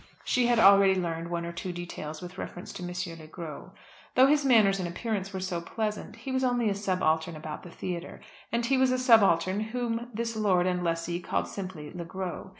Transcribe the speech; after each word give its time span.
She 0.23 0.47
had 0.47 0.57
already 0.57 0.95
learned 0.95 1.29
one 1.29 1.45
or 1.45 1.51
two 1.51 1.71
details 1.71 2.23
with 2.23 2.39
reference 2.39 2.73
to 2.73 2.81
M. 2.83 3.19
Le 3.19 3.27
Gros. 3.27 3.69
Though 4.15 4.25
his 4.25 4.43
manners 4.43 4.79
and 4.79 4.87
appearance 4.87 5.31
were 5.31 5.39
so 5.39 5.61
pleasant, 5.61 6.15
he 6.15 6.31
was 6.31 6.43
only 6.43 6.69
a 6.71 6.73
subaltern 6.73 7.35
about 7.35 7.61
the 7.61 7.69
theatre; 7.69 8.19
and 8.51 8.65
he 8.65 8.79
was 8.79 8.91
a 8.91 8.97
subaltern 8.97 9.59
whom 9.59 10.09
this 10.11 10.35
lord 10.35 10.65
and 10.65 10.83
lessee 10.83 11.19
called 11.19 11.47
simply 11.47 11.91
Le 11.93 12.03
Gros. 12.05 12.49